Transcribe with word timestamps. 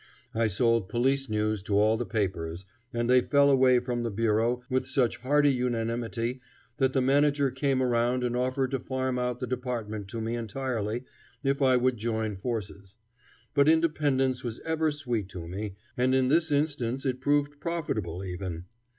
I 0.33 0.47
sold 0.47 0.89
police 0.89 1.29
news 1.29 1.61
to 1.61 1.77
all 1.77 1.95
the 1.95 2.07
papers, 2.07 2.65
and 2.91 3.07
they 3.07 3.21
fell 3.21 3.51
away 3.51 3.77
from 3.79 4.01
the 4.01 4.09
Bureau 4.09 4.63
with 4.67 4.87
such 4.87 5.17
hearty 5.17 5.51
unanimity 5.51 6.41
that 6.77 6.93
the 6.93 7.03
manager 7.03 7.51
came 7.51 7.83
around 7.83 8.23
and 8.23 8.35
offered 8.35 8.71
to 8.71 8.79
farm 8.79 9.19
out 9.19 9.39
the 9.39 9.45
department 9.45 10.07
to 10.07 10.19
me 10.19 10.35
entirely 10.35 11.03
if 11.43 11.61
I 11.61 11.77
would 11.77 11.97
join 11.97 12.35
forces. 12.35 12.97
But 13.53 13.69
independence 13.69 14.43
was 14.43 14.59
ever 14.61 14.91
sweet 14.91 15.29
to 15.29 15.47
me, 15.47 15.75
and 15.95 16.15
in 16.15 16.29
this 16.29 16.51
instance 16.51 17.05
it 17.05 17.21
proved 17.21 17.59
profitable 17.59 18.23
even. 18.23 18.65